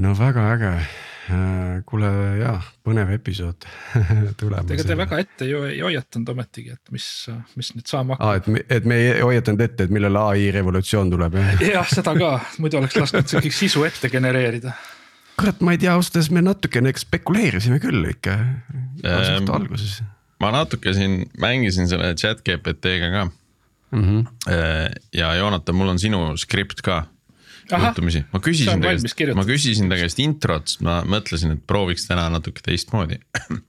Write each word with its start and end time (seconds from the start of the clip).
no 0.00 0.12
väga 0.16 0.44
äge, 0.54 0.70
kuule 1.86 2.10
jaa, 2.40 2.56
põnev 2.86 3.12
episood 3.14 3.66
tulemas. 4.40 4.72
ega 4.74 4.86
te 4.86 4.96
väga 4.98 5.18
ette 5.22 5.48
ju 5.48 5.62
ei 5.68 5.80
hoiatanud 5.84 6.32
ometigi, 6.34 6.74
et 6.74 6.94
mis, 6.94 7.06
mis 7.58 7.72
nüüd 7.76 7.90
saama 7.90 8.16
hakkab. 8.16 8.28
aa, 8.28 8.40
et 8.40 8.48
me, 8.50 8.62
et 8.78 8.88
me 8.88 8.98
ei 9.00 9.10
hoiatanud 9.20 9.64
ette, 9.66 9.86
et 9.86 9.94
millal 9.94 10.18
ai 10.24 10.48
revolutsioon 10.54 11.12
tuleb 11.12 11.36
jah? 11.38 11.64
jah, 11.76 11.92
seda 11.92 12.14
ka, 12.18 12.32
muidu 12.62 12.80
oleks 12.80 12.96
lasknud 12.98 13.36
kõik 13.36 13.56
sisu 13.56 13.84
ette 13.88 14.10
genereerida. 14.12 14.74
kurat, 15.40 15.60
ma 15.64 15.76
ei 15.76 15.82
tea, 15.84 15.92
ausalt 15.94 16.18
öeldes 16.18 16.32
me 16.34 16.44
natukene 16.46 16.94
spekuleerisime 17.00 17.80
küll 17.82 18.10
ikka 18.14 18.38
ähm, 19.04 19.52
alguses. 19.52 20.00
ma 20.42 20.54
natuke 20.56 20.96
siin 20.96 21.22
mängisin 21.40 21.90
selle 21.90 22.14
chat 22.18 22.42
GPT-ga 22.46 23.12
ka 23.14 23.24
mm. 23.28 24.02
-hmm. 24.02 25.00
ja 25.14 25.34
Joonatan, 25.38 25.76
mul 25.76 25.94
on 25.94 26.02
sinu 26.02 26.24
skript 26.40 26.82
ka 26.82 27.04
juhtumisi, 27.70 28.24
ma 28.32 28.40
küsisin 28.42 28.82
ta 28.82 28.92
käest, 28.94 29.24
ma 29.38 29.46
küsisin 29.48 29.92
ta 29.92 29.98
käest 30.00 30.22
introt, 30.22 30.68
sest 30.72 30.84
ma 30.86 31.00
mõtlesin, 31.08 31.56
et 31.56 31.66
prooviks 31.66 32.08
täna 32.08 32.28
natuke 32.32 32.64
teistmoodi 32.66 33.20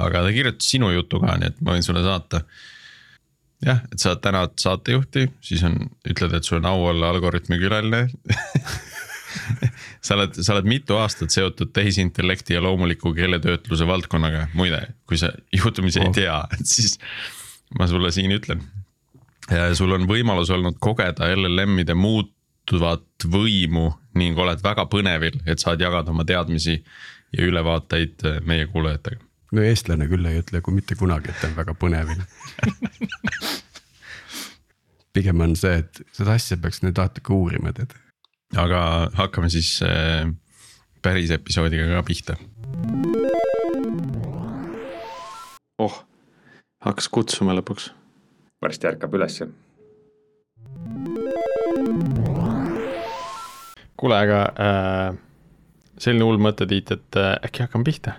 aga 0.00 0.22
ta 0.24 0.32
kirjutas 0.32 0.68
sinu 0.72 0.90
jutu 0.92 1.20
ka, 1.22 1.36
nii 1.40 1.52
et 1.52 1.60
ma 1.64 1.76
võin 1.76 1.84
sulle 1.84 2.02
saata. 2.04 2.42
jah, 3.66 3.82
et 3.92 4.02
sa 4.02 4.14
tänad 4.16 4.56
saatejuhti, 4.60 5.28
siis 5.44 5.62
on, 5.68 5.76
ütled, 6.08 6.34
et 6.36 6.48
sul 6.48 6.60
on 6.60 6.70
au 6.72 6.88
olla 6.90 7.12
Algorütmi 7.12 7.58
külaline 7.60 8.06
sa 10.04 10.16
oled, 10.16 10.36
sa 10.40 10.56
oled 10.56 10.68
mitu 10.68 10.98
aastat 11.00 11.32
seotud 11.34 11.72
tehisintellekti 11.76 12.56
ja 12.56 12.62
loomuliku 12.64 13.14
keeletöötluse 13.16 13.86
valdkonnaga, 13.88 14.48
muide, 14.58 14.82
kui 15.08 15.20
sa 15.20 15.32
juhtumisi 15.54 16.02
oh. 16.02 16.08
ei 16.08 16.22
tea, 16.22 16.38
et 16.58 16.68
siis 16.68 16.98
ma 17.78 17.88
sulle 17.88 18.12
siin 18.12 18.32
ütlen. 18.34 18.64
ja 19.50 19.72
sul 19.76 19.92
on 19.94 20.08
võimalus 20.08 20.52
olnud 20.54 20.80
kogeda 20.80 21.30
LLM-ide 21.36 21.94
muud 21.98 22.32
muutuvat 22.62 23.02
võimu 23.26 23.92
ning 24.14 24.38
oled 24.38 24.62
väga 24.62 24.86
põnevil, 24.86 25.40
et 25.46 25.58
saad 25.58 25.80
jagada 25.80 26.10
oma 26.10 26.24
teadmisi 26.24 26.84
ja 27.32 27.44
ülevaateid 27.44 28.24
äh, 28.24 28.40
meie 28.44 28.66
kuulajatega. 28.66 29.20
no 29.52 29.62
eestlane 29.62 30.08
küll 30.08 30.26
ei 30.26 30.40
ütle 30.40 30.60
kui 30.60 30.74
mitte 30.74 30.94
kunagi, 30.94 31.30
et 31.30 31.40
ta 31.40 31.48
on 31.48 31.56
väga 31.56 31.74
põnevil 31.74 32.22
pigem 35.12 35.40
on 35.40 35.56
see, 35.56 35.82
et 35.82 36.02
seda 36.12 36.36
asja 36.36 36.56
peaks 36.56 36.82
nüüd 36.82 36.96
natuke 36.96 37.32
uurima, 37.32 37.72
tead. 37.72 37.92
aga 38.56 39.10
hakkame 39.16 39.50
siis 39.50 39.82
äh, 39.82 40.28
päris 41.02 41.30
episoodiga 41.30 41.88
ka 41.96 42.02
pihta. 42.06 42.36
oh, 45.78 46.04
hakkas 46.80 47.08
kutsuma 47.08 47.56
lõpuks. 47.58 47.90
varsti 48.62 48.86
ärkab 48.86 49.14
ülesse 49.18 49.50
kuule, 54.02 54.18
aga 54.18 54.40
äh, 54.58 55.20
selline 56.02 56.26
hull 56.26 56.42
mõte, 56.42 56.66
Tiit, 56.70 56.90
et 56.90 57.18
äh, 57.20 57.36
äkki 57.46 57.62
hakkame 57.66 57.86
pihta 57.86 58.16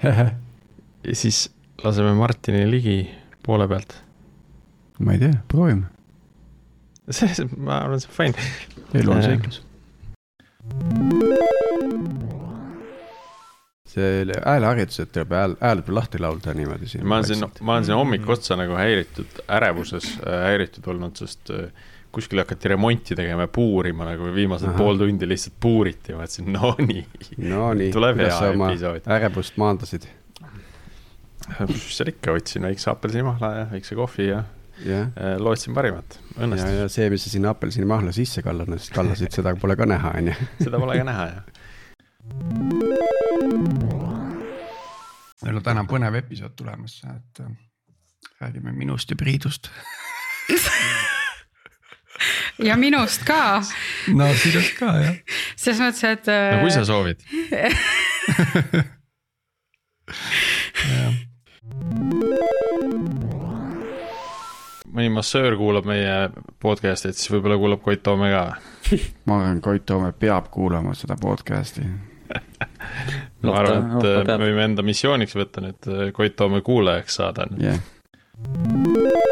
ja 0.06 1.16
siis 1.16 1.46
laseme 1.84 2.14
Martini 2.16 2.64
ligi 2.70 2.96
poole 3.44 3.68
pealt. 3.68 3.98
ma 4.98 5.16
ei 5.16 5.20
tea, 5.20 5.36
proovime. 5.52 5.90
see, 7.10 7.48
ma 7.56 7.82
arvan, 7.84 8.00
see 8.00 8.12
on 8.12 8.16
fine. 8.16 8.48
elu 8.96 9.12
on 9.12 9.20
äh, 9.20 9.28
seiklus. 9.30 9.62
see 13.92 14.24
hääleharjutus, 14.44 15.02
et 15.04 15.12
tuleb 15.12 15.36
hääl, 15.36 15.58
hääl 15.60 15.84
peab 15.84 15.98
lahti 16.00 16.20
laulda 16.22 16.56
niimoodi 16.56 16.88
siin. 16.94 17.04
ma 17.04 17.20
olen 17.20 17.28
siin, 17.28 17.44
ma 17.60 17.76
olen 17.76 17.90
siin 17.90 18.00
hommiku 18.00 18.32
otsa 18.36 18.56
nagu 18.56 18.76
häiritud, 18.80 19.44
ärevuses 19.58 20.14
äh, 20.22 20.40
häiritud 20.48 20.88
olnud, 20.94 21.20
sest 21.20 21.52
äh, 21.52 21.68
kuskil 22.16 22.40
hakati 22.40 22.70
remonti 22.72 23.16
tegema 23.18 23.44
ja 23.44 23.48
puurima 23.52 24.06
nagu 24.08 24.30
viimased 24.34 24.70
Aha. 24.70 24.78
pool 24.78 24.96
tundi 25.00 25.28
lihtsalt 25.28 25.56
puuriti, 25.60 26.14
ma 26.16 26.24
mõtlesin, 26.24 26.48
no 26.54 26.72
nii. 26.80 27.02
no 27.44 27.72
nii, 27.76 27.90
kuidas 27.92 28.38
sa 28.38 28.52
oma 28.54 28.70
ärevust 29.18 29.58
maandasid? 29.60 30.08
mis 31.68 31.88
seal 31.94 32.10
ikka, 32.10 32.32
võtsin 32.34 32.64
väikse 32.66 32.90
apelsinimahla 32.90 33.50
ja 33.54 33.66
väikse 33.70 33.98
kohvi 33.98 34.30
ja 34.30 34.40
yeah. 34.80 35.10
Äh, 35.14 35.36
lootsin 35.38 35.76
parimat, 35.76 36.18
õnnestus. 36.38 36.72
ja, 36.72 36.86
ja 36.86 36.88
see, 36.92 37.10
mis 37.12 37.26
sa 37.26 37.32
sinna 37.32 37.52
apelsinimahla 37.54 38.14
sisse 38.16 38.42
kallasid, 38.44 38.94
kallasid, 38.96 39.30
seda 39.36 39.54
pole 39.60 39.76
ka 39.78 39.88
näha, 39.88 40.14
on 40.18 40.32
ju. 40.32 40.48
seda 40.64 40.80
pole 40.82 40.96
ka 40.98 41.06
näha, 41.06 41.26
jah. 41.34 41.44
meil 45.44 45.60
on 45.60 45.68
täna 45.68 45.84
põnev 45.90 46.16
episood 46.22 46.56
tulemas, 46.58 46.98
et 47.12 47.44
äh, 47.44 47.52
räägime 48.40 48.74
minust 48.74 49.12
ja 49.12 49.20
Priidust 49.20 49.70
ja 52.64 52.76
minust 52.80 53.24
ka. 53.28 53.62
no 54.14 54.28
sinust 54.34 54.74
ka 54.78 54.92
jah. 55.00 55.16
selles 55.56 55.80
mõttes, 55.82 56.04
et. 56.04 56.26
no 56.26 56.60
kui 56.64 56.70
sa 56.74 56.80
äh, 56.82 56.86
soovid 56.88 57.18
mõni 64.96 65.10
massöör 65.12 65.56
kuulab 65.60 65.86
meie 65.88 66.30
podcast'it, 66.62 67.18
siis 67.18 67.30
võib-olla 67.34 67.58
kuulab 67.60 67.82
Koit 67.84 68.02
Toome 68.06 68.30
ka. 68.32 68.44
ma 69.28 69.40
arvan, 69.42 69.60
Koit 69.64 69.84
Toome 69.88 70.12
peab 70.16 70.48
kuulama 70.54 70.94
seda 70.96 71.18
podcast'i 71.20 71.84
ma 73.46 73.58
arvan, 73.60 73.92
et 74.00 74.32
me 74.32 74.40
võime 74.48 74.64
enda 74.70 74.82
missiooniks 74.86 75.36
võtta 75.38 75.62
nüüd 75.64 75.90
äh, 75.92 76.08
Koit 76.16 76.36
Toome 76.38 76.62
kuulajaks 76.66 77.20
saada 77.20 77.48
yeah 77.60 79.24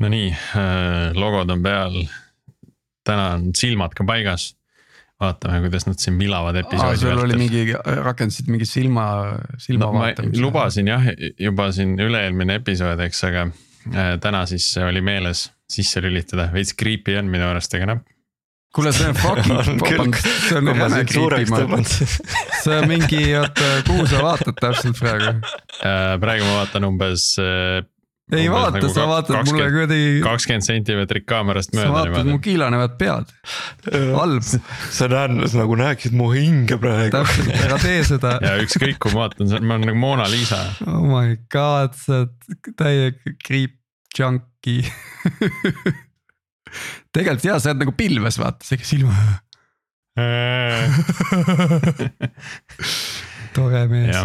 Nonii, 0.00 0.30
äh, 0.32 1.10
logod 1.14 1.50
on 1.52 1.62
peal. 1.62 2.00
täna 3.04 3.30
on 3.34 3.50
silmad 3.56 3.94
ka 3.96 4.04
paigas. 4.04 4.54
vaatame, 5.20 5.58
kuidas 5.60 5.84
nad 5.84 5.98
siin 6.00 6.18
vilavad 6.18 6.56
episoodi. 6.56 6.96
sul 6.96 7.18
oli 7.20 7.36
mingi, 7.36 7.74
rakendasid 8.04 8.46
mingi 8.48 8.64
silma, 8.64 9.04
silma 9.58 9.84
no, 9.84 9.92
vaatamise. 9.98 10.40
lubasin 10.40 10.88
jah, 10.88 11.04
juba 11.38 11.66
siin 11.76 11.92
üle-eelmine 12.00 12.56
episood, 12.62 13.02
eks, 13.04 13.20
aga 13.28 13.42
äh, 13.92 14.14
täna 14.20 14.46
siis 14.48 14.70
oli 14.80 15.04
meeles 15.04 15.50
sisse 15.68 16.00
lülitada, 16.00 16.48
veits 16.54 16.72
creepy 16.72 17.18
on 17.20 17.28
minu 17.28 17.50
arust, 17.50 17.76
aga 17.76 17.92
noh 17.92 18.00
kuule, 18.72 18.94
see 18.96 19.10
on 19.10 19.20
fucking, 19.20 20.16
see 20.16 20.56
on 20.56 20.72
jäme 20.72 21.04
creepy, 21.12 21.84
see 22.62 22.76
on 22.78 22.88
mingi, 22.88 23.22
oota, 23.36 23.70
kuhu 23.86 24.08
sa 24.08 24.24
vaatad 24.24 24.56
täpselt 24.62 25.00
praegu? 25.04 25.36
Äh, 25.84 26.14
praegu 26.22 26.48
ma 26.48 26.62
vaatan 26.62 26.88
umbes 26.88 27.34
ei 28.36 28.46
vaata 28.50 28.78
nagu, 28.78 28.90
sa 28.94 29.06
vaatad 29.10 29.48
mulle 29.48 29.66
kuidagi. 29.74 30.20
kakskümmend 30.24 30.66
sentimeetrit 30.66 31.26
kaamerast 31.28 31.74
mööda. 31.74 31.88
sa 31.88 31.94
vaatad 31.94 32.12
niimoodi. 32.14 32.34
mu 32.34 32.42
kiilanevat 32.44 32.96
pead, 33.00 33.32
halb. 34.14 34.46
sa 34.98 35.08
näed, 35.10 35.36
nagu 35.58 35.78
näeksid 35.80 36.16
mu 36.16 36.30
hinge 36.34 36.78
praegu. 36.82 37.12
täpselt, 37.16 37.50
ära 37.66 37.80
tee 37.82 38.00
seda. 38.06 38.36
ja 38.44 38.56
ükskõik, 38.62 39.00
kui 39.02 39.14
ma 39.14 39.26
vaatan, 39.26 39.52
ma 39.64 39.78
olen 39.78 39.90
nagu 39.90 40.00
Mona 40.00 40.26
Lisa. 40.30 40.62
oh 40.86 41.04
my 41.08 41.36
god, 41.52 41.98
sa 41.98 42.22
oled 42.22 42.74
täiega 42.78 43.36
creep 43.44 43.76
junkie 44.16 44.82
tegelikult 47.14 47.46
jaa, 47.46 47.60
sa 47.60 47.72
oled 47.72 47.86
nagu 47.86 47.94
pilves, 47.98 48.36
vaata, 48.40 48.66
sihuke 48.66 48.86
silma 48.88 49.14
tore 53.54 53.86
mees. 53.88 54.16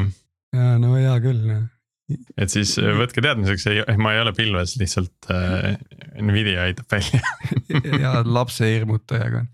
ja 0.56 0.76
no 0.82 0.98
hea 0.98 1.16
küll 1.24 1.46
noh 1.46 1.64
et 2.12 2.54
siis 2.54 2.76
äh, 2.82 2.92
võtke 3.00 3.24
teadmiseks, 3.24 3.66
ei, 3.72 3.82
ma 4.02 4.14
ei 4.16 4.22
ole 4.22 4.34
pilves, 4.38 4.76
lihtsalt 4.82 5.30
äh, 5.34 5.76
Nvidia 6.22 6.68
aitab 6.68 6.92
välja. 6.92 7.22
Ja 8.04 8.20
lapse 8.26 8.68
hirmutajaga. 8.70 9.46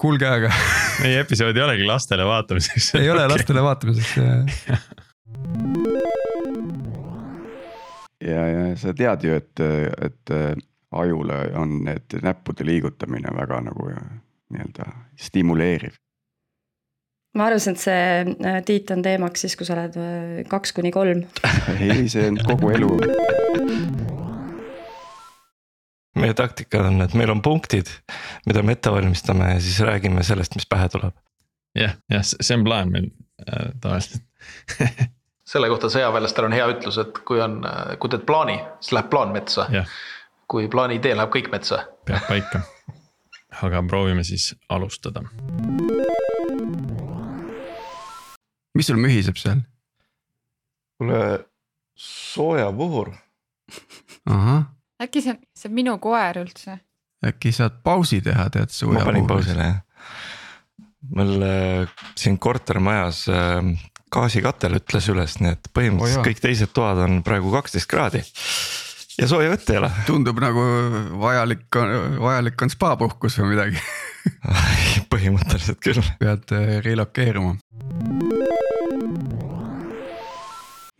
kuulge, 0.00 0.28
aga 0.28 0.50
meie 1.02 1.22
episood 1.22 1.56
ei 1.56 1.64
olegi 1.66 1.86
lastele 1.88 2.26
vaatamiseks. 2.28 2.92
Ei 3.00 3.10
ole 3.10 3.24
okay. 3.26 3.36
lastele 3.36 3.64
vaatamiseks 3.66 4.16
ja, 8.22 8.44
ja 8.46 8.66
sa 8.78 8.94
tead 8.94 9.26
ju, 9.26 9.34
et, 9.34 9.62
et 10.06 10.34
äh, 10.34 10.52
ajule 10.92 11.40
on 11.58 11.80
need 11.88 12.20
näppude 12.22 12.66
liigutamine 12.68 13.32
väga 13.34 13.62
nagu 13.66 13.88
nii-öelda 14.52 14.90
stimuleeriv 15.18 15.96
ma 17.34 17.46
arvasin, 17.48 17.76
et 17.76 17.82
see 17.82 18.02
äh, 18.48 18.58
Tiit 18.66 18.90
on 18.94 19.02
teemaks 19.04 19.46
siis, 19.46 19.56
kui 19.56 19.68
sa 19.68 19.76
oled 19.76 19.96
äh, 20.00 20.42
kaks 20.50 20.74
kuni 20.76 20.92
kolm. 20.94 21.24
ei, 21.78 22.08
see 22.12 22.28
on 22.28 22.38
kogu 22.46 22.72
elu. 22.76 22.90
meie 26.22 26.34
taktika 26.38 26.84
on, 26.86 27.00
et 27.06 27.14
meil 27.18 27.32
on 27.32 27.40
punktid, 27.42 27.88
mida 28.46 28.62
me 28.62 28.76
ette 28.76 28.92
valmistame 28.92 29.54
ja 29.54 29.62
siis 29.64 29.80
räägime 29.86 30.22
sellest, 30.26 30.54
mis 30.58 30.68
pähe 30.68 30.88
tuleb. 30.92 31.16
jah, 31.78 31.96
jah, 32.12 32.22
see 32.22 32.58
on 32.58 32.66
plaan 32.68 32.92
meil 32.92 33.10
äh, 33.48 33.72
tavaliselt 33.80 34.22
selle 35.52 35.68
kohta 35.72 35.90
sõjaväelastel 35.92 36.48
on 36.48 36.56
hea 36.56 36.68
ütlus, 36.74 36.98
et 37.00 37.22
kui 37.28 37.40
on, 37.42 37.60
äh, 37.68 37.94
kui 38.00 38.12
teed 38.12 38.26
plaani, 38.28 38.58
siis 38.80 38.96
läheb 38.98 39.10
plaan 39.12 39.32
metsa. 39.34 39.68
kui 40.52 40.68
plaani 40.68 41.00
idee 41.00 41.16
läheb 41.16 41.32
kõik 41.32 41.48
metsa. 41.52 41.86
peab 42.04 42.28
paika. 42.28 42.60
aga 43.62 43.82
proovime 43.88 44.24
siis 44.24 44.52
alustada 44.68 45.24
mis 48.82 48.90
sul 48.90 48.98
mühiseb 48.98 49.38
seal? 49.38 49.62
kuule, 50.98 51.22
soojapuhur. 51.98 53.12
äkki 55.02 55.22
see, 55.22 55.38
see 55.54 55.70
on 55.70 55.76
minu 55.78 55.96
koer 56.02 56.42
üldse? 56.42 56.80
äkki 57.26 57.54
saad 57.54 57.80
pausi 57.86 58.20
teha, 58.24 58.48
tead 58.50 58.74
suja. 58.74 58.98
ma 58.98 59.06
panin 59.06 59.26
pausile 59.30 59.68
jah. 59.68 59.80
mul 61.14 61.46
äh, 61.46 61.96
siin 62.18 62.38
kortermajas 62.42 63.24
äh, 63.30 63.72
gaasikatel 64.12 64.78
ütles 64.80 65.08
üles, 65.12 65.38
nii 65.40 65.54
et 65.56 65.70
põhimõtteliselt 65.74 66.22
oh, 66.22 66.28
kõik 66.28 66.42
teised 66.42 66.72
toad 66.76 67.00
on 67.06 67.20
praegu 67.26 67.52
kaksteist 67.54 67.88
kraadi. 67.90 68.22
ja 69.18 69.28
sooja 69.30 69.52
vett 69.54 69.70
ei 69.70 69.80
ole. 69.80 69.90
tundub 70.08 70.42
nagu 70.42 70.66
vajalik, 71.22 71.68
vajalik 72.20 72.66
on 72.66 72.74
spaapuhkus 72.74 73.38
või 73.40 73.54
midagi 73.54 73.82
põhimõtteliselt 75.12 75.82
küll. 75.82 76.02
pead 76.20 76.54
äh, 76.56 76.78
relokeeruma. 76.84 77.56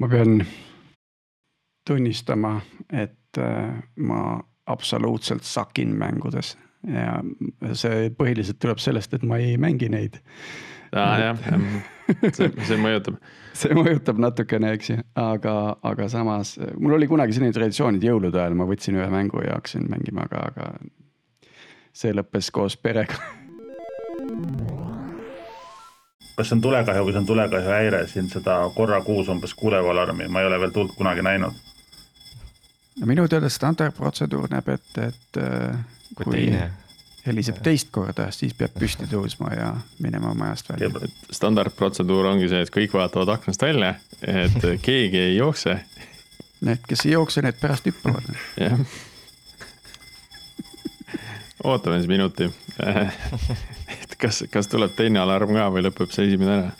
Ma 0.03 0.11
pean 0.11 0.43
tunnistama, 1.87 2.57
et 2.91 3.39
ma 4.03 4.23
absoluutselt 4.71 5.47
sakin 5.47 5.95
mängudes 5.99 6.57
ja 6.87 7.21
see 7.79 8.11
põhiliselt 8.19 8.59
tuleb 8.63 8.81
sellest, 8.83 9.15
et 9.15 9.27
ma 9.27 9.39
ei 9.43 9.57
mängi 9.61 9.89
neid. 9.93 10.19
aa 10.93 11.13
jah, 11.21 11.39
see, 12.35 12.51
see 12.67 12.79
mõjutab. 12.81 13.21
see 13.63 13.77
mõjutab 13.77 14.21
natukene, 14.23 14.75
eks 14.77 14.93
ju, 14.93 14.99
aga, 15.19 15.55
aga 15.93 16.09
samas 16.13 16.57
mul 16.81 16.99
oli 16.99 17.09
kunagi 17.11 17.37
selline 17.37 17.55
traditsioon, 17.57 18.01
et 18.01 18.09
jõulude 18.11 18.41
ajal 18.41 18.59
ma 18.59 18.69
võtsin 18.69 18.99
ühe 18.99 19.09
mängu 19.13 19.45
ja 19.47 19.57
hakkasin 19.61 19.89
mängima, 19.93 20.27
aga, 20.29 20.49
aga 20.53 21.55
see 21.97 22.15
lõppes 22.17 22.53
koos 22.55 22.79
perega. 22.81 23.19
kas 26.37 26.49
see 26.49 26.57
on 26.57 26.65
tulekahju 26.65 27.05
või 27.07 27.15
see 27.15 27.23
on 27.23 27.29
tulekahju 27.29 27.75
häire, 27.75 28.07
siin 28.09 28.31
seda 28.33 28.61
korra 28.75 29.03
kuus 29.05 29.29
umbes 29.33 29.55
kuulev 29.55 29.91
alarmi, 29.93 30.29
ma 30.29 30.41
ei 30.41 30.49
ole 30.51 30.61
veel 30.61 30.75
tuld 30.75 30.95
kunagi 30.97 31.25
näinud 31.25 31.59
no 33.01 33.09
minu 33.09 33.27
teada 33.29 33.49
standardprotseduur 33.53 34.51
näeb 34.53 34.69
ette, 34.75 35.11
et 35.13 35.41
äh, 35.41 35.77
kui, 36.15 36.25
kui 36.25 36.47
heliseb 37.27 37.61
teist 37.63 37.93
korda, 37.95 38.29
siis 38.35 38.55
peab 38.59 38.75
püsti 38.79 39.07
tõusma 39.11 39.53
ja 39.55 39.71
minema 40.03 40.35
majast 40.39 40.73
välja. 40.73 40.91
standardprotseduur 41.31 42.33
ongi 42.33 42.51
see, 42.51 42.65
et 42.65 42.75
kõik 42.75 42.97
vaatavad 42.99 43.37
aknast 43.37 43.63
välja, 43.63 43.95
et 44.21 44.59
keegi 44.87 45.19
ei 45.29 45.37
jookse. 45.37 45.79
Need, 46.63 46.85
kes 46.89 47.07
ei 47.07 47.17
jookse, 47.17 47.43
need 47.43 47.59
pärast 47.61 47.87
hüppavad. 47.91 48.29
jah. 48.61 48.79
ootame 51.65 52.01
siis 52.01 52.11
minuti. 52.11 52.51
kas, 54.23 54.45
kas 54.53 54.71
tuleb 54.71 54.95
teine 54.99 55.23
alarm 55.23 55.55
ka 55.57 55.69
või 55.75 55.87
lõpeb 55.89 56.15
see 56.15 56.31
esimene 56.31 56.59
ära? 56.61 56.73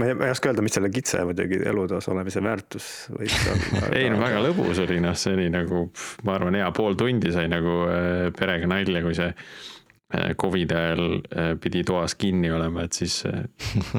ma 0.00 0.06
ei, 0.06 0.14
ma 0.14 0.28
ei 0.28 0.34
oska 0.34 0.50
öelda, 0.50 0.62
mis 0.64 0.76
selle 0.76 0.90
kitse 0.92 1.24
muidugi 1.26 1.58
elutoas 1.66 2.08
olemise 2.12 2.42
väärtus 2.44 2.86
võiks 3.14 3.40
olla 3.52 3.90
ei 3.98 4.08
no 4.12 4.20
väga 4.22 4.44
lõbus 4.46 4.80
oli 4.84 5.00
noh, 5.02 5.16
see 5.18 5.34
oli 5.36 5.50
nagu, 5.52 5.88
ma 6.26 6.38
arvan, 6.38 6.56
hea 6.60 6.70
pool 6.76 6.96
tundi 6.98 7.32
sai 7.34 7.50
nagu 7.50 7.82
äh, 7.90 8.30
perega 8.36 8.70
nalja, 8.70 9.02
kui 9.04 9.16
see 9.18 9.28
äh, 9.32 10.30
Covidi 10.40 10.76
ajal 10.76 11.04
äh, 11.18 11.50
pidi 11.60 11.82
toas 11.86 12.14
kinni 12.20 12.52
olema, 12.54 12.86
et 12.86 12.96
siis 12.96 13.20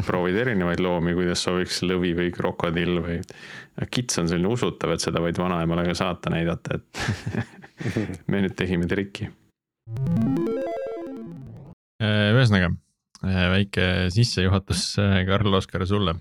proovid 0.08 0.40
erinevaid 0.46 0.82
loomi, 0.84 1.16
kuidas 1.18 1.44
sobiks 1.48 1.84
lõvi 1.86 2.16
või 2.18 2.32
krokodill 2.36 3.04
või. 3.04 3.20
kits 3.92 4.24
on 4.24 4.32
selline 4.32 4.56
usutav, 4.56 4.96
et 4.96 5.04
seda 5.04 5.22
võid 5.24 5.40
vanaemale 5.42 5.86
ka 5.92 6.00
saata 6.02 6.34
näidata, 6.34 6.80
et 6.80 8.26
me 8.32 8.46
nüüd 8.46 8.58
tegime 8.58 8.90
trikki. 8.90 9.30
Ühesõnaga 12.02 12.72
Äh, 13.22 13.50
väike 13.52 14.10
sissejuhatus, 14.10 14.96
äh, 14.98 15.26
Karl 15.28 15.54
Oskar 15.54 15.86
sulle. 15.86 16.16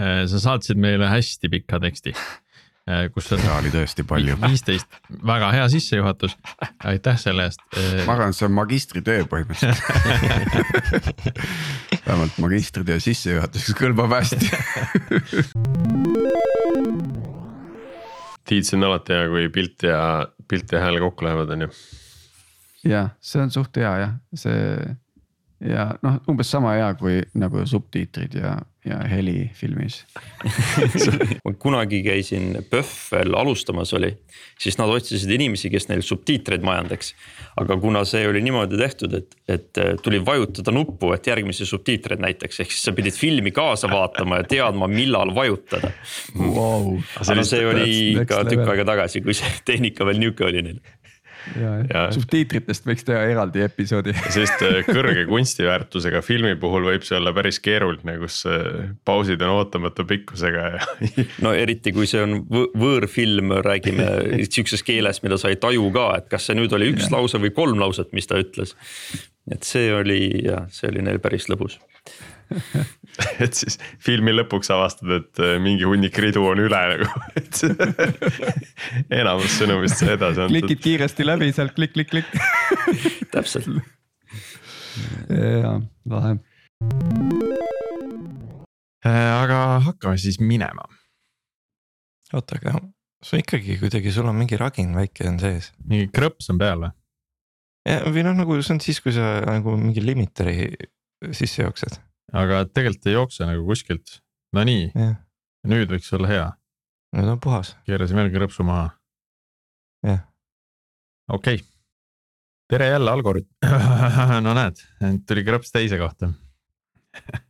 Äh, 0.00 0.26
sa 0.26 0.40
saatsid 0.42 0.78
meile 0.82 1.06
hästi 1.12 1.48
pika 1.52 1.78
teksti, 1.82 2.14
kus 3.14 3.26
seda 3.28 3.52
oli 3.58 3.70
tõesti 3.70 4.02
palju. 4.08 4.34
viisteist, 4.40 4.88
väga 5.26 5.50
hea 5.52 5.68
sissejuhatus, 5.70 6.34
aitäh 6.90 7.18
selle 7.20 7.44
eest. 7.46 7.60
ma 8.06 8.14
arvan, 8.14 8.32
et 8.32 8.38
see 8.38 8.46
on 8.48 8.54
magistritöö 8.56 9.26
põhimõtteliselt 9.28 9.84
vähemalt 12.06 12.38
magistritöö 12.40 12.96
sissejuhatuseks 13.04 13.76
kõlbab 13.76 14.16
hästi 14.16 14.48
Tiit, 18.48 18.64
see 18.64 18.78
on 18.78 18.88
alati 18.88 19.12
hea, 19.12 19.28
kui 19.28 19.50
pilt 19.52 19.84
ja, 19.84 20.00
pilt 20.48 20.72
ja 20.72 20.80
hääl 20.84 21.00
kokku 21.02 21.26
lähevad, 21.26 21.50
on 21.56 21.66
ju. 21.66 21.70
jah, 22.88 23.12
see 23.20 23.42
on 23.42 23.50
suht 23.54 23.76
hea 23.76 23.92
jah, 24.04 24.16
see 24.34 24.96
ja 25.64 25.88
noh, 26.02 26.18
umbes 26.30 26.50
sama 26.50 26.76
hea 26.76 26.88
kui 26.98 27.18
nagu 27.38 27.64
subtiitrid 27.66 28.36
ja, 28.38 28.52
ja 28.86 28.98
heli 29.10 29.48
filmis. 29.58 30.00
Ma 31.44 31.54
kunagi 31.58 32.00
käisin 32.06 32.52
PÖFFel 32.70 33.34
alustamas 33.34 33.92
oli, 33.98 34.12
siis 34.60 34.78
nad 34.78 34.90
otsisid 34.92 35.32
inimesi, 35.34 35.70
kes 35.72 35.88
neil 35.90 36.04
subtiitreid 36.06 36.62
majandaks. 36.66 37.14
aga 37.58 37.76
kuna 37.82 38.04
see 38.06 38.22
oli 38.28 38.42
niimoodi 38.46 38.78
tehtud, 38.78 39.14
et, 39.18 39.34
et 39.50 39.82
äh, 39.82 39.96
tuli 40.02 40.20
vajutada 40.24 40.70
nuppu, 40.74 41.10
et 41.16 41.26
järgmisi 41.26 41.66
subtiitreid 41.66 42.22
näiteks, 42.22 42.60
ehk 42.62 42.70
siis 42.74 42.84
sa 42.86 42.94
pidid 42.94 43.16
filmi 43.18 43.50
kaasa 43.50 43.90
vaatama 43.90 44.42
ja 44.42 44.46
teadma, 44.46 44.86
millal 44.86 45.34
vajutada. 45.34 45.90
Wow.. 46.38 47.00
aga 47.18 47.42
see 47.42 47.66
oli 47.66 47.90
ikka 48.14 48.44
tükk 48.46 48.62
aega 48.70 48.86
tagasi, 48.94 49.24
kui 49.26 49.34
see 49.34 49.50
tehnika 49.72 50.06
veel 50.06 50.22
nihuke 50.22 50.46
oli 50.46 50.62
neil 50.70 50.78
ja, 51.58 51.72
ja 51.88 52.02
subtiitritest 52.14 52.86
võiks 52.88 53.06
teha 53.06 53.22
eraldi 53.30 53.62
episoodi. 53.64 54.14
sellist 54.34 54.62
äh, 54.66 54.80
kõrge 54.86 55.24
kunstiväärtusega 55.28 56.22
filmi 56.24 56.54
puhul 56.60 56.86
võib 56.88 57.06
see 57.06 57.18
olla 57.18 57.32
päris 57.36 57.60
keeruline, 57.64 58.18
kus 58.22 58.40
äh, 58.50 58.90
pausid 59.08 59.42
on 59.46 59.54
ootamatu 59.58 60.06
pikkusega 60.08 60.68
ja. 60.74 60.88
no 61.44 61.54
eriti, 61.56 61.92
kui 61.96 62.08
see 62.10 62.22
on 62.24 62.40
võõrfilm, 62.48 63.58
räägime 63.66 64.08
sihukeses 64.50 64.84
keeles, 64.86 65.22
mida 65.26 65.40
sa 65.40 65.52
ei 65.52 65.60
taju 65.60 65.90
ka, 65.94 66.08
et 66.22 66.32
kas 66.32 66.48
see 66.48 66.58
nüüd 66.58 66.74
oli 66.76 66.92
üks 66.94 67.08
ja. 67.08 67.16
lause 67.18 67.40
või 67.42 67.54
kolm 67.56 67.82
lauset, 67.82 68.12
mis 68.16 68.28
ta 68.30 68.40
ütles. 68.40 68.74
et 69.52 69.64
see 69.66 69.92
oli 69.94 70.22
jah, 70.46 70.66
see 70.72 70.90
oli 70.92 71.04
neil 71.06 71.22
päris 71.22 71.48
lõbus 71.52 71.78
et 73.44 73.56
siis 73.56 73.76
filmi 74.02 74.32
lõpuks 74.34 74.70
avastad, 74.72 75.10
et 75.18 75.42
äh, 75.42 75.56
mingi 75.62 75.86
hunnik 75.88 76.16
ridu 76.22 76.44
on 76.48 76.60
üle 76.62 76.80
nagu, 76.92 77.08
et 77.38 77.60
enamus 79.20 79.58
sõnumist 79.60 80.00
sai 80.00 80.14
edasi 80.16 80.44
antud. 80.44 80.54
klikid 80.54 80.82
kiiresti 80.84 81.26
läbi 81.26 81.50
sealt 81.56 81.74
klikk-klikk-klikk 81.76 82.28
täpselt. 83.34 83.80
jaa, 85.28 85.78
lahe. 86.14 86.36
Äh, 89.06 89.26
aga 89.32 89.58
hakkame 89.88 90.18
siis 90.20 90.40
minema. 90.40 90.88
oota, 92.32 92.60
aga 92.60 92.78
sul 93.24 93.42
ikkagi 93.42 93.78
kuidagi, 93.82 94.12
sul 94.14 94.30
on 94.30 94.38
mingi 94.38 94.58
ragin 94.60 94.94
väike 94.96 95.28
on 95.28 95.40
sees. 95.42 95.72
mingi 95.84 96.10
krõps 96.14 96.52
on 96.52 96.60
peal 96.60 96.86
või? 96.86 96.94
või 98.12 98.24
noh, 98.26 98.36
nagu 98.36 98.58
see 98.60 98.74
on 98.76 98.84
siis, 98.84 99.00
kui 99.00 99.14
sa 99.16 99.38
nagu 99.46 99.76
mingi 99.80 100.02
limiteri 100.04 100.68
sisse 101.34 101.64
jooksed 101.64 101.96
aga 102.32 102.64
tegelikult 102.66 103.06
ei 103.08 103.16
jookse 103.16 103.48
nagu 103.48 103.64
kuskilt, 103.68 104.18
no 104.56 104.64
nii, 104.66 104.90
nüüd 105.68 105.92
võiks 105.92 106.12
olla 106.16 106.28
hea. 106.30 106.46
nüüd 107.16 107.32
on 107.34 107.40
puhas. 107.40 107.76
keerasin 107.88 108.16
veel 108.20 108.32
krõpsu 108.34 108.66
maha. 108.68 108.90
jah. 110.06 110.22
okei 111.28 111.60
okay., 111.60 111.66
tere 112.68 112.90
jälle 112.92 113.10
Algoritm 113.10 113.50
no 114.46 114.54
näed, 114.56 114.76
tuli 115.26 115.44
krõps 115.46 115.72
teise 115.72 115.98
kohta 116.00 116.32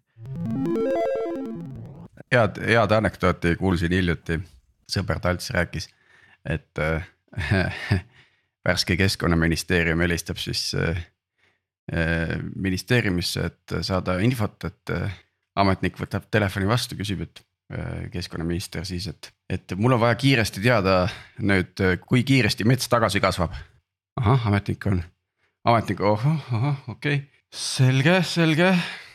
head, 2.32 2.60
head 2.66 2.90
anekdooti 2.98 3.56
kuulsin 3.56 3.92
hiljuti, 3.92 4.40
sõber 4.90 5.20
Talts 5.22 5.50
rääkis, 5.54 5.88
et 6.44 6.78
äh, 6.82 7.06
värske 8.68 8.96
keskkonnaministeerium 8.96 10.00
helistab 10.06 10.38
siis 10.42 10.70
Äh, 10.78 11.06
ministeeriumisse, 11.88 13.46
et 13.48 13.72
saada 13.86 14.18
infot, 14.24 14.64
et 14.68 14.90
äh, 14.92 15.12
ametnik 15.58 15.96
võtab 16.00 16.26
telefoni 16.30 16.68
vastu, 16.68 16.96
küsib, 16.98 17.22
et 17.24 17.40
äh, 17.72 18.10
keskkonnaminister 18.12 18.84
siis, 18.88 19.06
et, 19.08 19.30
et 19.48 19.72
mul 19.76 19.96
on 19.96 20.02
vaja 20.02 20.18
kiiresti 20.20 20.60
teada 20.64 21.08
nüüd, 21.40 21.80
kui 22.04 22.24
kiiresti 22.28 22.64
mets 22.68 22.88
tagasi 22.92 23.20
kasvab. 23.24 23.52
ahah, 24.20 24.46
ametnik 24.50 24.86
on, 24.90 25.02
ametnik, 25.64 26.00
ohoh, 26.00 26.52
ohoh, 26.52 26.76
okei. 26.88 27.14
Okay., 27.22 27.26
selge, 27.48 28.22
selge, 28.28 28.74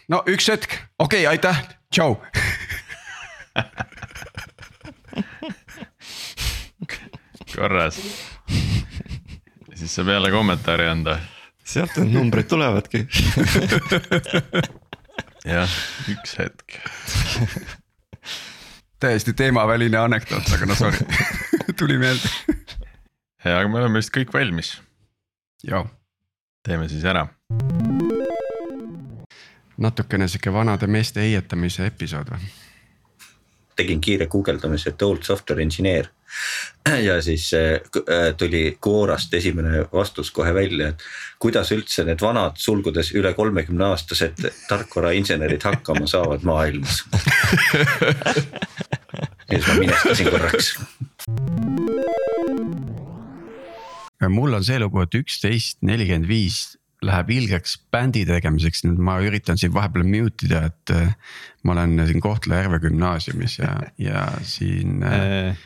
no 0.09 0.23
üks 0.29 0.49
hetk, 0.49 0.71
okei 0.97 1.27
okay,, 1.27 1.37
aitäh, 1.37 1.57
tšau. 1.93 2.17
Korras, 7.53 7.99
siis 9.77 9.93
saab 9.93 10.07
jälle 10.09 10.31
kommentaari 10.33 10.87
anda 10.89 11.19
sealt 11.73 11.99
need 11.99 12.15
numbrid 12.15 12.47
tulevadki 12.51 13.03
jah, 15.53 15.77
üks 16.13 16.37
hetk 16.39 16.77
täiesti 19.03 19.33
teemaväline 19.33 19.99
anekdoot, 19.99 20.47
aga 20.55 20.67
no 20.69 20.75
sorry 20.75 20.97
tuli 21.79 21.97
meelde. 21.97 22.29
ja, 23.43 23.59
aga 23.59 23.67
me 23.67 23.81
oleme 23.81 23.99
vist 23.99 24.13
kõik 24.15 24.31
valmis. 24.33 24.77
teeme 26.63 26.87
siis 26.89 27.03
ära. 27.03 27.27
natukene 29.77 30.27
sihuke 30.27 30.53
vanade 30.53 30.87
meeste 30.87 31.25
heietamise 31.25 31.89
episood 31.91 32.31
või? 32.31 32.51
tegin 33.75 34.01
kiire 34.01 34.27
guugeldamise, 34.27 34.89
et 34.89 35.01
old 35.01 35.23
software 35.23 35.63
engineer 35.63 36.07
ja 37.07 37.21
siis 37.21 37.49
tuli 38.37 38.77
Quorast 38.87 39.33
esimene 39.33 39.85
vastus 39.93 40.31
kohe 40.31 40.53
välja, 40.55 40.89
et 40.93 41.05
kuidas 41.39 41.71
üldse 41.75 42.05
need 42.07 42.21
vanad 42.23 42.59
sulgudes 42.61 43.13
üle 43.15 43.33
kolmekümne 43.37 43.91
aastased 43.91 44.43
tarkvarainsenerid 44.69 45.63
hakkama 45.63 46.07
saavad 46.09 46.45
maailmas? 46.47 47.03
Ja 49.51 49.59
siis 49.59 49.67
ma 49.67 49.79
minestasin 49.79 50.31
korraks. 50.31 50.73
Mul 54.29 54.55
on 54.55 54.63
see 54.63 54.79
lugu, 54.79 55.03
et 55.03 55.15
üksteist 55.19 55.81
nelikümmend 55.83 56.29
viis 56.29 56.77
läheb 57.03 57.31
ilgeks 57.35 57.75
bändi 57.91 58.23
tegemiseks, 58.27 58.83
nüüd 58.87 59.01
ma 59.03 59.17
üritan 59.23 59.59
siin 59.59 59.73
vahepeal 59.75 60.07
mute 60.07 60.47
ida, 60.47 60.63
et 60.71 60.93
äh, 60.95 61.35
ma 61.63 61.75
olen 61.75 61.97
siin 62.07 62.23
Kohtla-Järve 62.23 62.79
gümnaasiumis 62.85 63.59
ja, 63.59 63.73
ja 63.99 64.25
siin 64.47 65.03
äh.... 65.03 65.59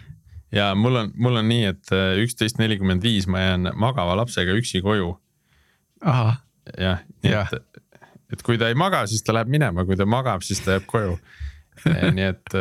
ja 0.52 0.72
mul 0.76 1.04
on, 1.04 1.12
mul 1.16 1.40
on 1.42 1.50
nii, 1.50 1.72
et 1.74 1.96
äh, 1.96 2.20
üksteist 2.24 2.62
nelikümmend 2.62 3.04
viis 3.04 3.28
ma 3.28 3.44
jään 3.44 3.72
magava 3.76 4.16
lapsega 4.22 4.56
üksi 4.58 4.82
koju. 4.86 5.16
jah, 6.04 7.04
nii 7.24 7.34
ja. 7.34 7.48
et, 7.52 7.84
et 8.34 8.44
kui 8.44 8.58
ta 8.60 8.70
ei 8.72 8.78
maga, 8.78 9.06
siis 9.08 9.24
ta 9.24 9.36
läheb 9.36 9.52
minema, 9.52 9.86
kui 9.86 9.98
ta 10.00 10.06
magab, 10.06 10.46
siis 10.46 10.62
ta 10.64 10.78
jääb 10.78 10.88
koju 10.88 11.18
nii 11.86 12.26
et 12.26 12.56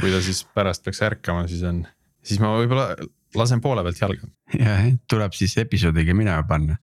kui 0.00 0.10
ta 0.12 0.20
siis 0.24 0.42
pärast 0.54 0.84
peaks 0.84 1.02
ärkama, 1.06 1.46
siis 1.50 1.62
on, 1.66 1.82
siis 2.26 2.40
ma 2.42 2.52
võib-olla 2.56 2.94
lasen 3.36 3.62
poole 3.64 3.84
pealt 3.86 4.00
jalga. 4.00 4.28
jah, 4.58 4.86
tuleb 5.10 5.36
siis 5.36 5.56
episoodiga 5.62 6.14
minema 6.14 6.42
panna. 6.48 6.78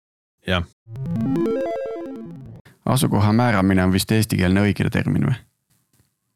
jah. 0.46 0.64
asukoha 2.88 3.32
määramine 3.32 3.84
on 3.84 3.92
vist 3.92 4.12
eestikeelne 4.12 4.64
õige 4.66 4.88
termin 4.90 5.28
või? 5.28 5.36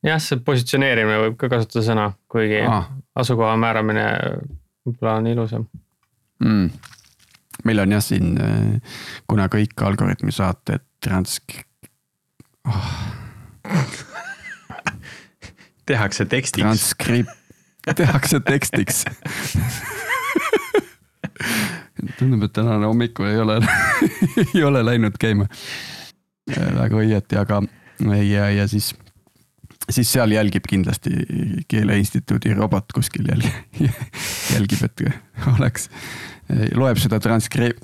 jah, 0.07 0.21
see 0.23 0.41
positsioneerimine 0.45 1.21
võib 1.27 1.39
ka 1.41 1.51
kasutada 1.53 1.87
sõna, 1.87 2.11
kuigi 2.33 2.63
ah. 2.67 2.91
Asukoha 3.19 3.57
määramine 3.61 4.07
võib-olla 4.87 5.17
on 5.21 5.27
ilusam 5.33 5.67
mm.. 6.45 6.71
meil 7.65 7.85
on 7.85 7.97
jah 7.97 8.05
siin, 8.05 8.35
äh, 8.41 8.97
kuna 9.31 9.49
kõik 9.53 9.77
Algorütmi 9.87 10.33
saated 10.33 10.85
transk- 11.05 11.63
oh. 12.69 12.93
tehakse 15.87 16.25
tekstiks. 16.25 16.65
transkript, 16.65 17.37
tehakse 17.97 18.41
tekstiks 18.41 19.05
tundub, 22.19 22.43
et 22.47 22.53
tänane 22.53 22.87
hommikul 22.87 23.27
ei 23.31 23.39
ole 23.39 23.61
ei 24.55 24.65
ole 24.65 24.85
läinud 24.85 25.19
käima 25.21 25.47
väga 26.51 26.99
õieti, 26.99 27.39
aga 27.39 27.63
ja, 28.27 28.49
ja 28.51 28.67
siis, 28.69 28.93
siis 29.91 30.13
seal 30.13 30.33
jälgib 30.33 30.67
kindlasti 30.69 31.11
Keele 31.69 31.99
Instituudi 31.99 32.55
robot 32.55 32.93
kuskil 32.95 33.27
jälgib, 33.29 33.89
jälgib, 34.55 34.85
et 34.85 35.05
oleks, 35.57 35.89
loeb 36.77 37.01
seda 37.01 37.19
transkri-. 37.23 37.75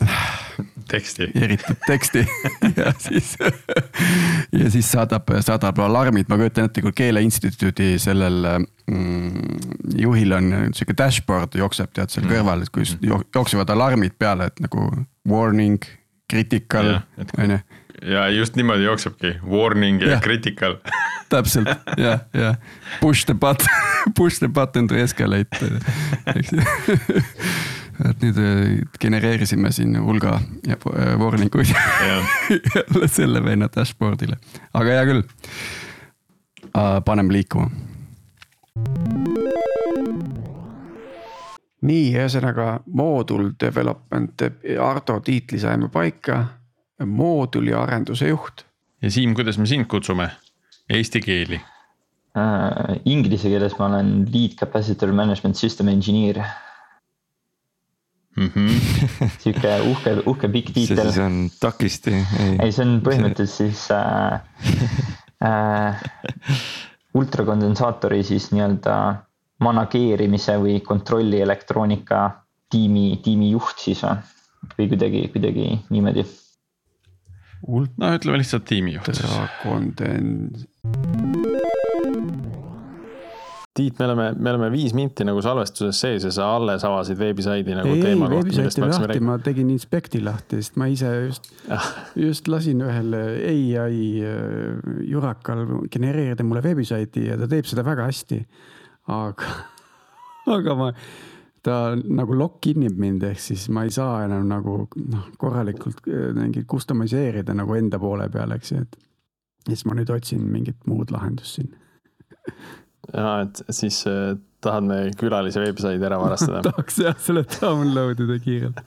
teksti. 0.89 1.31
eritud 1.35 1.77
teksti 1.87 2.25
ja 2.81 2.93
siis, 2.99 3.37
ja 4.53 4.71
siis 4.71 4.91
saadab, 4.93 5.31
saadab 5.45 5.79
alarmid, 5.85 6.29
ma 6.29 6.39
kujutan 6.41 6.69
ette, 6.69 6.83
kui 6.85 6.93
Keele 6.97 7.23
Instituudi 7.23 7.97
sellel 8.03 8.47
mm, 8.87 9.95
juhil 9.99 10.33
on 10.39 10.51
sihuke 10.73 10.97
dashboard 10.99 11.59
jookseb 11.59 11.93
tead 11.93 12.13
seal 12.15 12.27
mm. 12.27 12.35
kõrval, 12.35 12.65
et 12.65 12.75
kui 12.75 12.89
jooksevad 13.35 13.71
alarmid 13.75 14.19
peale, 14.19 14.51
et 14.53 14.65
nagu 14.65 14.91
warning, 15.29 15.85
critical, 16.31 16.99
on 17.39 17.51
ju 17.51 17.59
ja 18.03 18.29
just 18.29 18.57
niimoodi 18.57 18.85
jooksebki, 18.85 19.37
warning 19.47 20.03
ja, 20.03 20.11
ja 20.11 20.21
critical 20.21 20.77
täpselt. 21.33 21.69
Ja, 21.97 22.19
ja 22.35 22.55
push 23.01 23.27
the 23.27 23.35
button, 23.35 23.67
push 24.17 24.39
the 24.39 24.49
button 24.49 24.89
to 24.89 24.95
escalate, 24.95 25.71
eks 26.37 26.53
ju 26.53 26.63
et 28.09 28.23
nüüd 28.23 28.39
äh, 28.39 28.79
genereerisime 29.03 29.73
siin 29.75 29.99
hulga 29.99 30.39
warning 31.19 31.55
uid 31.55 31.75
jälle 31.75 33.11
selle 33.11 33.43
venna 33.45 33.69
dashboard'ile, 33.75 34.39
aga 34.75 34.99
hea 35.01 35.05
küll. 35.11 35.27
paneme 37.05 37.33
liikuma 37.33 37.71
nii, 41.89 42.13
ühesõnaga 42.17 42.79
moodul 42.99 43.53
development, 43.61 44.47
Ardo 44.83 45.19
tiitli 45.25 45.61
saime 45.63 45.89
paika, 45.93 46.45
mooduli 47.07 47.75
arenduse 47.75 48.29
juht. 48.29 48.65
ja 49.03 49.11
Siim, 49.11 49.35
kuidas 49.35 49.59
me 49.59 49.67
sind 49.67 49.87
kutsume, 49.91 50.31
eesti 50.91 51.21
keeli 51.25 51.61
äh,? 52.37 52.97
Inglise 53.05 53.51
keeles 53.51 53.77
ma 53.79 53.87
olen 53.87 54.27
lead 54.33 54.57
capacitor 54.59 55.13
management 55.13 55.57
system 55.57 55.89
engineer 55.89 56.43
mm 58.37 58.51
-hmm. 58.55 58.71
sihuke 59.43 59.81
uhke, 59.81 60.17
uhke 60.27 60.49
pikk 60.49 60.73
tiitel. 60.75 60.97
see 60.97 61.05
siis 61.05 61.19
on 61.19 61.51
takisti? 61.61 62.15
ei, 62.63 62.73
see 62.73 62.85
on 62.87 63.01
põhimõtteliselt 63.07 63.57
siis 63.57 63.89
äh, 63.91 64.41
äh, 65.45 66.03
ultrakondensaatori 67.19 68.23
siis 68.23 68.51
nii-öelda 68.53 68.99
manageerimise 69.65 70.59
või 70.63 70.81
kontrolli 70.87 71.41
elektroonika 71.43 72.25
tiimi, 72.71 73.19
tiimi 73.25 73.51
juht 73.53 73.81
siis 73.83 74.05
või, 74.05 74.19
või 74.77 74.91
kuidagi, 74.93 75.25
kuidagi 75.35 75.71
niimoodi. 75.91 76.27
no 77.67 78.15
ütleme 78.15 78.43
lihtsalt 78.43 78.69
tiimijuht. 78.69 79.11
Kondens-. 79.63 80.67
Tiit, 83.79 83.95
me 84.01 84.09
oleme, 84.09 84.25
me 84.35 84.51
oleme 84.51 84.69
viis 84.75 84.91
minti 84.97 85.23
nagu 85.23 85.39
salvestuses 85.43 86.01
sees 86.03 86.25
ja 86.27 86.33
sa 86.35 86.49
alles 86.57 86.83
avasid 86.87 87.19
veebisaidi 87.21 87.77
nagu 87.79 87.93
ei, 87.93 88.01
teema 88.03 88.27
kohta, 88.31 88.51
millest 88.51 88.81
me 88.81 88.89
hakkasime 88.89 89.11
rääkima. 89.13 89.37
ma 89.37 89.45
tegin 89.45 89.69
inspekti 89.71 90.19
lahti, 90.25 90.59
sest 90.59 90.81
ma 90.83 90.89
ise 90.91 91.13
just 91.29 91.47
ah., 91.71 91.87
just 92.19 92.51
lasin 92.51 92.83
ühel 92.83 93.15
ai 93.15 94.01
äh, 94.27 94.81
jurakal 95.07 95.63
genereerida 95.95 96.47
mulle 96.47 96.65
veebisaiti 96.65 97.29
ja 97.29 97.39
ta 97.39 97.47
teeb 97.53 97.71
seda 97.71 97.87
väga 97.87 98.09
hästi 98.11 98.41
aga, 99.09 99.53
aga 100.59 100.77
ma, 100.79 100.89
ta 101.65 101.77
nagu 101.97 102.37
lock-in 102.39 102.87
ib 102.87 102.99
mind, 103.01 103.27
ehk 103.31 103.43
siis 103.43 103.69
ma 103.75 103.85
ei 103.87 103.95
saa 103.95 104.25
enam 104.27 104.49
nagu 104.51 104.81
noh, 104.87 105.29
korralikult 105.41 106.05
äh, 106.09 106.31
mingit 106.37 106.69
customiseerida 106.71 107.57
nagu 107.57 107.79
enda 107.79 108.01
poole 108.03 108.29
peal, 108.33 108.55
eks 108.57 108.75
ju, 108.75 108.83
et. 108.87 108.99
siis 109.69 109.87
ma 109.89 109.97
nüüd 109.99 110.13
otsin 110.15 110.45
mingit 110.53 110.85
muud 110.89 111.13
lahendust 111.15 111.59
siin. 111.59 111.73
ja, 113.13 113.41
et 113.45 113.65
siis 113.75 114.05
äh, 114.09 114.37
tahad 114.65 114.87
me 114.89 114.99
külalise 115.19 115.61
veebisaidi 115.63 116.07
ära 116.09 116.19
varastada 116.21 116.63
tahaks 116.69 116.99
jah, 117.03 117.17
selle 117.23 117.45
download 117.53 118.23
ida 118.25 118.39
kiirelt 118.43 118.81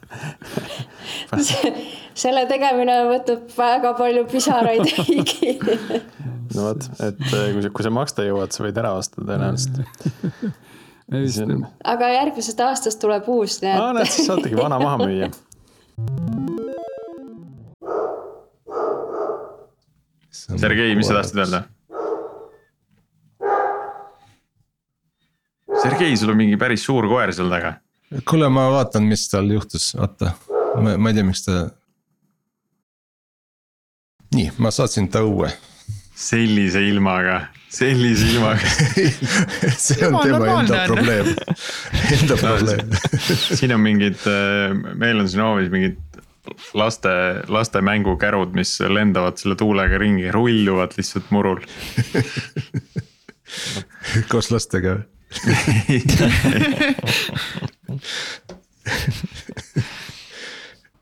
selle 2.24 2.44
tegemine 2.50 2.98
võtab 3.08 3.46
väga 3.56 3.94
palju 4.00 4.26
pisaraid 4.32 4.92
higi 5.08 5.56
no 6.56 6.68
vot, 6.70 6.88
et 7.00 7.22
äh, 7.28 7.52
kui 7.54 7.64
sa, 7.64 7.72
kui 7.78 7.86
sa 7.86 7.94
maksta 7.94 8.26
jõuad, 8.26 8.54
sa 8.54 8.66
võid 8.66 8.80
ära 8.82 8.94
osta 9.00 9.24
tõenäoliselt. 9.24 9.82
On... 11.12 11.66
aga 11.92 12.08
järgmisest 12.08 12.62
aastast 12.64 13.02
tuleb 13.02 13.26
uus, 13.28 13.58
nii 13.60 13.68
et. 13.68 13.80
aa, 13.84 13.92
näed, 13.98 14.08
siis 14.08 14.30
saategi 14.30 14.56
vana 14.56 14.78
maha 14.80 15.02
müüa. 15.02 15.28
Sergei, 20.32 20.96
mis 20.96 21.10
sa 21.10 21.18
tahtsid 21.18 21.42
öelda? 21.42 21.60
Sergei, 25.82 26.16
sul 26.16 26.32
on 26.32 26.40
mingi 26.40 26.56
päris 26.62 26.86
suur 26.88 27.10
koer 27.12 27.34
seal 27.36 27.52
taga. 27.52 27.74
kuule, 28.30 28.48
ma 28.48 28.70
vaatan, 28.72 29.04
mis 29.12 29.26
tal 29.32 29.52
juhtus, 29.52 29.92
oota, 30.00 30.32
ma, 30.80 30.96
ma 30.96 31.12
ei 31.12 31.20
tea, 31.20 31.28
miks 31.28 31.44
ta. 31.44 31.58
nii, 34.38 34.48
ma 34.64 34.72
saatsin 34.72 35.12
ta 35.12 35.26
õue 35.28 35.52
sellise 36.16 36.82
ilmaga, 36.88 37.48
sellise 37.70 38.28
ilmaga. 38.34 38.68
See 39.78 40.08
on 40.08 40.20
tema 40.24 40.62
enda 40.62 40.86
probleem, 40.88 41.28
enda 42.20 42.38
probleem. 42.38 42.96
siin 43.58 43.76
on 43.76 43.82
mingid, 43.84 44.20
äh, 44.30 44.74
meil 44.96 45.20
on 45.24 45.30
siin 45.32 45.44
hoovis 45.46 45.72
mingid 45.74 45.98
laste, 46.74 47.10
laste 47.48 47.82
mängukärud, 47.86 48.54
mis 48.58 48.80
lendavad 48.82 49.38
selle 49.42 49.56
tuulega 49.60 49.98
ringi, 50.02 50.32
rulluvad 50.34 50.92
lihtsalt 50.98 51.32
murul. 51.32 51.60
Koos 54.32 54.52
lastega. 54.52 55.00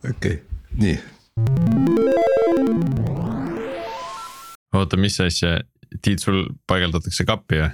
Okei 0.09 0.33
okay,, 0.33 0.37
nii 0.79 0.97
oota, 4.73 4.97
mis 4.97 5.19
asja, 5.21 5.59
Tiit, 6.05 6.21
sul 6.21 6.43
paigaldatakse 6.69 7.25
kappi 7.25 7.57
või? 7.63 7.69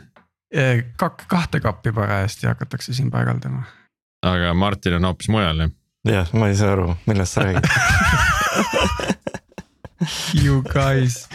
Kak-, 0.96 1.26
kahte 1.28 1.60
kappi 1.60 1.92
parajasti 1.92 2.48
hakatakse 2.48 2.94
siin 2.96 3.10
paigaldama. 3.12 3.66
aga 4.24 4.54
Martin 4.54 4.96
on 5.00 5.10
hoopis 5.10 5.28
mujal 5.30 5.66
jah? 5.66 5.72
jah, 6.08 6.32
ma 6.34 6.48
ei 6.48 6.56
saa 6.56 6.72
aru, 6.78 6.94
millest 7.10 7.36
sa 7.36 7.44
räägid 7.44 7.66
You 10.44 10.62
guys, 10.64 11.26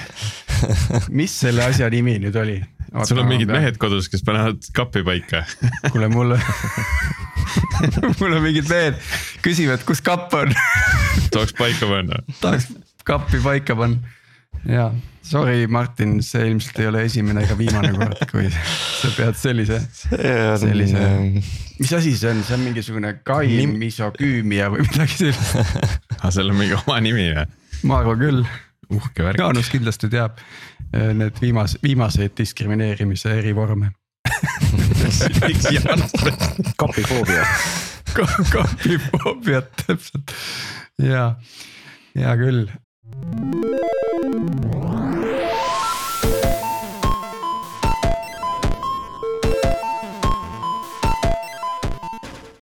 mis 1.08 1.32
selle 1.40 1.64
asja 1.64 1.90
nimi 1.90 2.18
nüüd 2.22 2.36
oli? 2.38 2.60
sul 3.04 3.20
on 3.22 3.28
mingid 3.28 3.50
pean... 3.50 3.60
mehed 3.60 3.78
kodus, 3.82 4.08
kes 4.10 4.24
panevad 4.26 4.64
kappi 4.76 5.02
paika 5.06 5.44
kuule, 5.92 6.08
mul 6.12 6.36
mul 8.20 8.36
on 8.36 8.42
mingid 8.44 8.68
mehed 8.70 8.98
küsivad, 9.44 9.84
kus 9.86 10.02
kapp 10.04 10.34
on 10.38 10.54
tahaks 11.30 11.54
paika 11.58 11.88
panna. 11.90 12.22
tahaks 12.40 12.70
kappi 13.06 13.42
paika 13.44 13.76
panna. 13.78 14.14
ja, 14.66 14.90
sorry, 15.22 15.66
Martin, 15.66 16.22
see 16.24 16.48
ilmselt 16.50 16.78
ei 16.80 16.88
ole 16.90 17.04
esimene 17.06 17.44
ega 17.44 17.56
viimane 17.58 17.92
kord, 17.96 18.22
kui 18.30 18.48
sa 18.50 19.10
pead 19.16 19.36
sellise, 19.38 19.78
sellise. 20.08 21.04
mis 21.80 21.92
asi 21.96 22.14
see 22.16 22.32
on, 22.32 22.42
see 22.46 22.56
on 22.56 22.62
mingisugune 22.64 23.10
kaim 23.26 23.76
misoküümia 23.80 24.70
või 24.72 24.80
midagi 24.88 25.14
sellist 25.20 25.52
ah,. 26.20 26.30
sellel 26.30 26.54
on 26.54 26.60
mingi 26.62 26.76
oma 26.80 26.96
nimi 27.04 27.26
või? 27.36 27.46
ma 27.88 27.94
arvan 28.02 28.18
küll. 28.20 28.42
uhke 28.90 29.20
värk. 29.24 29.38
Jaanus 29.40 29.68
kindlasti 29.72 30.06
teab 30.12 30.32
eh, 30.40 31.12
need 31.16 31.34
viimas-, 31.42 31.78
viimaseid 31.84 32.32
diskrimineerimise 32.40 33.28
erivorme 33.38 33.86
kapifoobia 36.80 37.44
kapifoobiat 38.14 39.68
täpselt 39.84 40.26
ja, 41.02 41.24
hea 42.16 42.32
küll 42.40 42.60